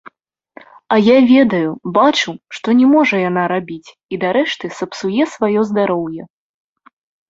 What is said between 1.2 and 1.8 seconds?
ведаю,